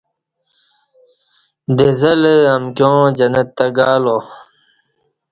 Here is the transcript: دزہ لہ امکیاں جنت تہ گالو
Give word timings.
دزہ 1.77 2.11
لہ 2.21 2.33
امکیاں 2.55 3.05
جنت 3.17 3.47
تہ 3.57 3.65
گالو 3.75 4.17